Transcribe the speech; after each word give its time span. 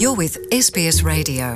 You're 0.00 0.16
with 0.18 0.34
SBS 0.64 0.96
Radio. 1.04 1.46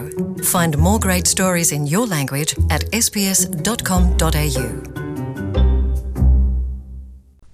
Find 0.54 0.72
more 0.86 0.98
great 1.06 1.26
stories 1.34 1.70
in 1.76 1.82
your 1.92 2.06
language 2.16 2.52
at 2.76 2.82
sbs.com.au. 3.04 4.64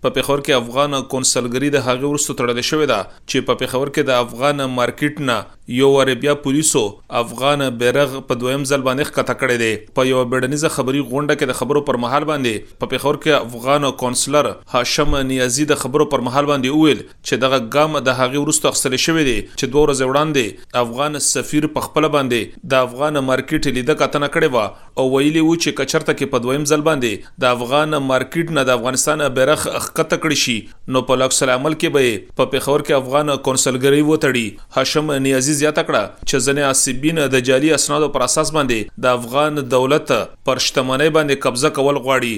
په 0.03 0.11
پېښور 0.17 0.39
کې 0.47 0.53
افغان 0.57 0.93
کنسولګری 1.13 1.69
د 1.75 1.85
هغې 1.87 2.11
ورستو 2.11 2.35
تړل 2.41 2.61
شوې 2.69 2.87
ده 2.91 2.99
چې 3.05 3.47
په 3.47 3.57
پېښور 3.63 3.91
کې 3.97 4.07
د 4.11 4.21
افغان 4.27 4.61
مارکیټ 4.79 5.23
نه 5.31 5.37
یو 5.77 5.89
ور 5.93 6.07
بیا 6.21 6.35
پولیسو 6.45 6.81
افغان 7.19 7.61
بیرغ 7.81 8.13
په 8.29 8.35
دویم 8.43 8.63
ځل 8.69 8.83
باندې 8.85 9.07
ښکته 9.09 9.35
کړی 9.41 9.57
دی 9.63 9.89
په 9.97 10.05
یو 10.11 10.21
بیړنیزه 10.35 10.69
خبری 10.77 11.01
غونډه 11.09 11.35
کې 11.41 11.51
د 11.51 11.59
خبرو 11.59 11.83
پر 11.89 11.99
مهال 12.05 12.25
باندې 12.31 12.71
په 12.85 12.91
پیښور 12.93 13.19
کې 13.25 13.45
افغان 13.49 13.89
کونسلر 14.03 14.49
هاشم 14.77 15.17
نیازی 15.33 15.67
د 15.73 15.79
خبرو 15.83 16.07
پر 16.15 16.25
مهال 16.29 16.49
باندې 16.51 16.79
ویل 16.83 17.03
چې 17.09 17.43
دغه 17.43 17.59
ګام 17.75 17.99
د 18.07 18.17
هغې 18.21 18.45
وروسته 18.45 18.71
اخیستل 18.73 18.97
شوی 19.05 19.25
دی 19.27 19.35
چې 19.43 19.75
دوه 19.75 19.83
ورځې 19.83 20.15
وړاندې 20.15 20.87
افغان 20.87 21.23
سفیر 21.27 21.69
په 21.77 21.85
خپل 21.89 22.09
باندې 22.17 22.73
د 22.75 22.87
افغان 22.89 23.21
مارکیټ 23.29 23.77
لیده 23.79 23.99
کتنه 24.05 24.33
کړې 24.39 24.57
و 24.57 25.05
او 25.05 25.07
ویلي 25.17 25.45
و 25.45 25.53
چې 25.59 25.79
کچرته 25.83 26.09
کې 26.19 26.33
په 26.37 26.45
دویم 26.47 26.67
ځل 26.73 26.87
باندې 26.89 27.29
د 27.47 27.53
افغان 27.59 27.99
مارکیټ 28.09 28.59
نه 28.61 28.67
د 28.73 28.81
افغانستان 28.83 29.27
بیرغ 29.43 29.69
اخته 29.83 30.09
کړی 30.17 30.45
شي 30.47 30.57
نو 30.97 31.05
په 31.13 31.23
لکسل 31.27 31.55
عمل 31.59 31.79
کې 31.79 31.95
به 32.01 32.27
په 32.41 32.51
پیښور 32.57 32.89
کې 32.89 33.07
افغان 33.07 33.37
کونسلګری 33.37 34.11
وتړي 34.11 34.75
هاشم 34.81 35.15
نیازی 35.29 35.57
زیاته 35.61 35.83
کړه 35.89 36.03
چې 36.31 36.43
ځنې 36.47 36.65
اسبین 36.73 37.19
د 37.35 37.39
جعلي 37.49 37.71
اسنادو 37.77 38.09
پر 38.17 38.25
اساس 38.27 38.51
باندې 38.57 39.03
د 39.05 39.07
افغان 39.21 39.55
دولت 39.75 40.13
پر 40.49 40.63
شتمنۍ 40.67 41.09
باندې 41.17 41.43
قبضه 41.45 41.71
کول 41.79 41.97
غواړي 42.07 42.35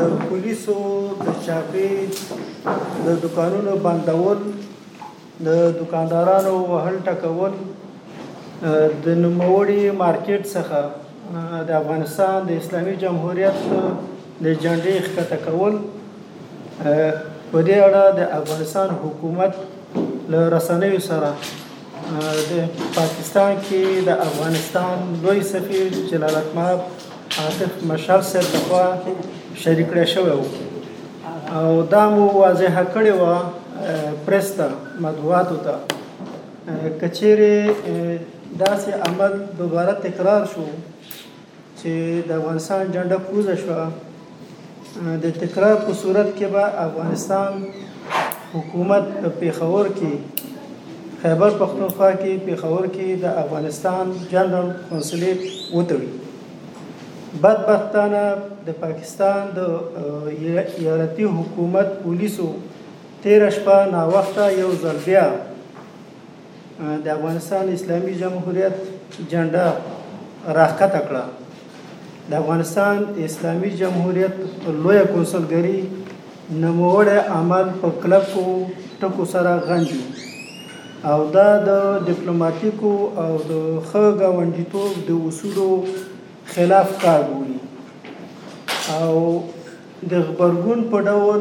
د 0.00 0.18
پولیسو 0.30 0.76
د 1.22 1.38
چاپی 1.46 3.08
د 3.08 3.20
دکانونو 3.24 3.74
بندول 3.86 4.46
د 5.46 5.62
دکاندارانو 5.80 6.52
وهل 6.72 6.96
ټکول 7.12 7.56
د 9.04 9.08
نوموړي 9.24 9.80
مارکیټ 10.02 10.42
څخه 10.52 11.66
د 11.70 11.80
افغانستان 11.82 12.38
د 12.50 12.58
اسلامي 12.62 12.94
جمهوریت 13.06 13.64
د 13.72 14.60
جنډې 14.66 15.08
ښکته 15.08 15.42
کول 15.46 15.80
په 16.84 17.64
دې 17.70 17.82
اړه 17.88 18.14
د 18.18 18.20
افغانستان 18.42 18.94
حکومت 19.04 19.54
له 20.32 20.44
رسنیو 20.56 21.00
سره 21.10 21.30
د 22.12 22.52
پاکستان 22.94 23.52
کې 23.66 23.80
د 24.06 24.10
افغانستان 24.28 24.96
لوی 25.22 25.40
سفیر 25.52 25.86
جلال 26.10 26.34
الطماب 26.36 26.78
عاطف 27.42 27.72
مشال 27.90 28.22
سره 28.30 28.46
تخوا 28.54 28.86
شریک 29.64 29.86
کړی 29.90 30.04
شو 30.12 30.22
او 31.58 31.84
دا 31.92 32.00
مو 32.14 32.24
واضح 32.42 32.74
کړی 32.94 33.12
و 33.22 33.24
پرستا 34.26 34.66
مدواتو 35.04 35.56
ته 35.68 35.74
کچېره 35.84 37.76
داسې 38.62 38.90
عمل 39.10 39.32
دوباره 39.62 39.94
تکرار 40.08 40.42
شو 40.56 40.64
چې 41.78 41.92
د 42.28 42.30
افغانستان 42.40 42.82
جنډه 42.94 43.18
کوزه 43.30 43.54
شو 43.62 43.86
د 45.28 45.40
تکرار 45.46 45.76
په 45.86 45.92
صورت 46.02 46.28
کې 46.38 46.44
به 46.44 46.64
افغانستان 46.88 47.64
حکومت 48.58 49.04
په 49.22 49.28
پیښور 49.40 49.86
کې 50.02 50.39
خیبر 51.22 51.50
پښتونخوا 51.62 52.10
کې 52.20 52.32
پیښور 52.46 52.84
کې 52.94 53.08
د 53.22 53.38
افغانستان 53.42 54.04
جنرال 54.32 54.68
کنسولیټ 54.90 55.40
وتړي 55.76 56.10
بدبختانه 57.42 58.22
د 58.68 58.78
پاکستان 58.84 59.42
د 59.58 59.60
ایالتي 60.34 61.26
حکومت 61.40 61.88
پولیسو 62.04 62.46
تیر 63.24 63.42
شپه 63.56 63.76
ناوخته 63.96 64.44
یو 64.62 64.70
ځل 64.86 64.98
بیا 65.08 65.26
د 65.34 67.06
افغانستان 67.16 67.64
اسلامي 67.76 68.12
جمهوریت 68.22 68.76
جنډا 69.30 69.68
راکته 70.60 71.00
کړه 71.08 71.24
د 72.30 72.38
افغانستان 72.42 72.96
اسلامي 73.28 73.70
جمهوریت 73.82 74.34
لوی 74.82 75.00
کنسولګری 75.12 75.78
نموړ 76.62 77.06
عمل 77.38 77.66
په 77.84 77.88
کلکو 78.08 78.42
ټکو 79.06 79.24
سره 79.36 79.52
غنجو 79.70 80.00
او 81.08 81.20
دا 81.34 81.48
د 81.66 81.70
ډیپلوماټیکو 82.06 82.90
او 83.22 83.30
د 83.50 83.52
خګاونډیتوب 83.90 84.94
د 85.08 85.10
اصولو 85.28 85.68
خلاف 86.54 86.90
کار 87.04 87.22
ګوري 87.30 87.58
او 89.00 89.14
د 90.10 90.22
خبرګون 90.26 90.84
په 90.90 90.98
ډول 91.08 91.40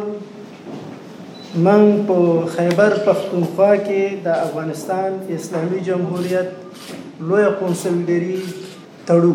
من 1.68 1.86
په 2.08 2.46
خیبر 2.56 2.94
پښتونخوا 3.10 3.72
کې 3.86 4.22
د 4.30 4.42
افغانستان 4.48 5.12
اسلامي 5.42 5.80
جمهوریت 5.92 6.50
لوی 7.28 7.46
قونسلګري 7.60 8.40
تړو 9.08 9.34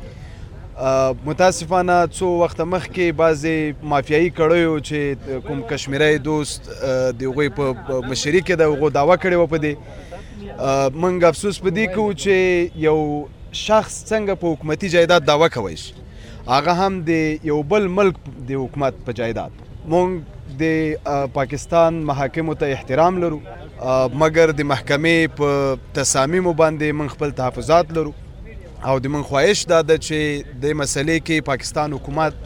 متاسفانه 0.80 1.94
څو 2.18 2.26
وخت 2.44 2.58
مخ 2.74 2.84
کې 2.90 3.06
بعضی 3.22 3.54
مافیایي 3.94 4.30
کړیو 4.36 4.74
چې 4.90 5.00
کوم 5.48 5.58
کشمیري 5.72 6.14
دوست 6.28 6.62
دی 7.22 7.30
غوی 7.38 7.50
په 7.58 7.64
مشرکه 8.12 8.52
د 8.60 8.62
غو 8.82 8.90
داوا 8.98 9.16
کړي 9.26 9.36
و 9.38 9.50
په 9.56 9.60
دي 9.64 9.74
منګ 10.52 11.20
افسوس 11.32 11.56
پدې 11.66 11.86
کو 11.98 12.06
چې 12.12 12.36
یو 12.86 12.96
شخص 13.52 14.04
څنګه 14.04 14.34
په 14.40 14.52
حکومتي 14.52 14.88
جایداد 14.88 15.20
داوا 15.24 15.48
کوي 15.48 15.76
هغه 16.48 16.72
هم 16.72 17.00
د 17.08 17.46
یو 17.48 17.62
بل 17.72 17.86
ملک 17.94 18.16
د 18.26 18.50
حکومت 18.52 19.00
په 19.04 19.12
جایداد 19.18 19.64
مونږ 19.84 20.58
د 20.62 21.28
پاکستان 21.34 21.94
محاکمو 22.10 22.54
ته 22.62 22.66
احترام 22.76 23.18
لرو 23.24 23.40
مګر 24.24 24.52
د 24.58 24.68
محکمې 24.70 25.36
په 25.40 25.76
تصامیم 26.00 26.50
باندې 26.52 26.98
من 27.00 27.08
خپل 27.16 27.30
تحفظات 27.40 27.92
لرو 27.98 28.12
او 28.92 28.98
د 29.04 29.14
من 29.16 29.22
خواهش 29.32 29.66
دا 29.74 29.80
ده 29.90 29.96
چې 30.06 30.54
د 30.66 30.78
مسلې 30.80 31.26
کې 31.26 31.46
پاکستان 31.50 31.92
حکومت 31.98 32.40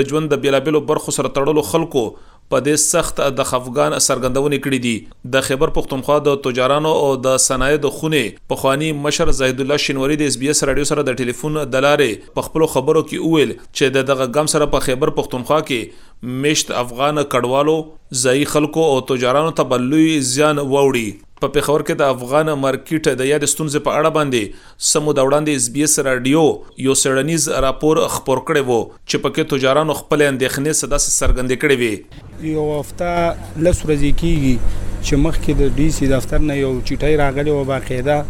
د 0.00 0.10
ژوند 0.12 0.32
د 0.34 0.44
بیلابلو 0.44 0.84
برخو 0.92 1.16
سره 1.18 1.32
تړلو 1.40 1.66
خلکو 1.70 2.04
په 2.52 2.60
دې 2.66 2.76
سخت 2.82 3.20
د 3.38 3.42
افغان 3.56 3.94
سرګندونې 4.04 4.58
کړې 4.62 4.78
دي 4.84 5.34
د 5.34 5.44
خیبر 5.48 5.72
پختونخوا 5.76 6.16
د 6.28 6.38
تجارانو 6.46 6.94
او 7.02 7.10
د 7.26 7.36
صنایع 7.44 7.76
د 7.84 7.92
خونې 7.98 8.48
په 8.52 8.58
خواني 8.62 8.88
مشر 9.04 9.32
زاهد 9.40 9.62
الله 9.64 9.78
شینوري 9.84 10.16
د 10.22 10.30
اس 10.32 10.38
بي 10.40 10.50
اس 10.54 10.62
رادیو 10.70 10.86
سره 10.90 11.04
د 11.10 11.18
ټلیفون 11.20 11.58
د 11.60 11.84
لارې 11.86 12.32
په 12.38 12.46
خپل 12.48 12.66
خبرو 12.74 13.04
کې 13.04 13.26
وویل 13.28 13.54
چې 13.78 14.08
دغه 14.12 14.28
غم 14.38 14.52
سره 14.56 14.70
په 14.76 14.88
خیبر 14.88 15.12
پختونخوا 15.20 15.60
کې 15.70 16.08
مشت 16.22 16.70
افغان 16.76 17.22
کډوالو 17.32 17.76
ځای 18.22 18.44
خلکو 18.54 18.80
او 18.92 19.00
تجارانو 19.10 19.50
ته 19.60 19.68
بلوي 19.68 20.16
زیان 20.30 20.58
ووري 20.62 21.08
په 21.42 21.48
پېښور 21.54 21.82
کې 21.82 21.94
د 22.00 22.10
افغان 22.14 22.50
مارکیټ 22.64 23.08
د 23.20 23.28
یاد 23.30 23.46
ستونزې 23.52 23.84
په 23.86 23.98
اړه 23.98 24.10
باندې 24.16 24.88
سمو 24.88 25.14
دوړاندې 25.18 25.60
اس 25.60 25.68
بي 25.76 25.84
اس 25.86 25.94
رادیو 26.08 26.42
یو 26.88 26.96
سړنیز 27.04 27.48
راپور 27.66 28.02
خبر 28.18 28.42
کړی 28.48 28.64
وو 28.68 28.78
چې 28.90 29.24
پکې 29.26 29.52
تجارانو 29.54 29.96
خپل 30.02 30.26
اندېخنې 30.26 30.78
صدا 30.80 30.98
سرګندې 31.06 31.56
کړې 31.62 31.76
وي 31.80 32.54
یو 32.58 32.66
هفته 32.74 33.64
لس 33.68 33.82
ورځې 33.86 34.22
کیږي 34.24 34.76
چې 34.76 35.24
مخکې 35.24 35.52
د 35.64 35.76
ډي 35.80 35.88
سي 36.00 36.12
دفتر 36.14 36.46
نه 36.50 36.60
یو 36.64 36.76
چټي 36.90 37.14
راغلی 37.24 37.56
و 37.56 37.64
باقاعده 37.74 38.22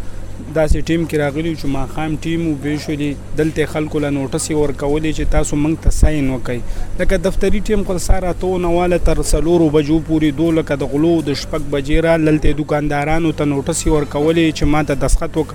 داسې 0.56 0.80
ټیم 0.88 1.02
کې 1.08 1.18
راغلی 1.20 1.50
چې 1.60 1.68
ما 1.72 1.86
خام 1.94 2.14
ټیم 2.26 2.44
او 2.50 2.52
به 2.62 2.76
شو 2.84 2.94
دي 3.00 3.08
دلته 3.40 3.66
خلکو 3.72 4.00
له 4.04 4.10
نوټس 4.16 4.46
ورکولې 4.50 5.12
چې 5.18 5.30
تاسو 5.34 5.58
موږ 5.64 5.74
ته 5.86 5.94
ساين 5.98 6.30
وکړي 6.34 7.00
لکه 7.00 7.18
دفتری 7.26 7.60
ټیم 7.70 7.84
خو 7.90 7.96
ساره 8.06 8.32
تو 8.44 8.52
نواله 8.64 8.98
تر 9.10 9.20
سلورو 9.32 9.68
بجو 9.76 9.98
پوری 10.08 10.30
دو 10.42 10.48
لکه 10.60 10.80
د 10.84 10.90
غلو 10.94 11.12
د 11.28 11.38
شپک 11.42 11.68
بجیرا 11.76 12.16
لته 12.24 12.56
دکاندارانو 12.62 13.34
ته 13.42 13.50
نوټس 13.52 13.84
ورکولې 13.90 14.56
چې 14.56 14.74
ما 14.74 14.82
ته 14.90 15.00
دسخط 15.06 15.38
وک 15.42 15.54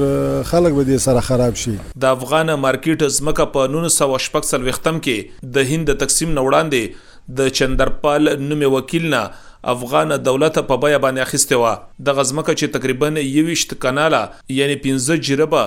خلک 0.53 0.77
به 0.77 0.85
دې 0.85 1.03
سره 1.09 1.27
خراب 1.31 1.59
شي 1.65 1.75
د 2.07 2.15
افغان 2.19 2.55
مارکیټ 2.67 3.11
زمکه 3.19 3.49
په 3.57 3.73
1916 3.73 4.69
وختم 4.71 5.03
کې 5.09 5.51
د 5.59 5.73
هند 5.75 5.97
تقسیم 6.05 6.33
نوړاندې 6.41 7.11
د 7.29 7.49
چندرپال 7.59 8.29
نوم 8.49 8.63
وکیل 8.75 9.07
نه 9.15 9.23
افغان 9.75 10.11
دولت 10.25 10.59
په 10.71 10.77
بیا 10.85 10.99
باندې 11.05 11.21
اخیسته 11.21 11.57
و 11.63 11.73
د 12.09 12.17
غزمکه 12.21 12.55
چې 12.59 12.75
تقریبا 12.79 13.09
21 13.21 13.77
کناله 13.85 14.21
یعنی 14.59 14.77
15 14.87 15.17
جربه 15.29 15.63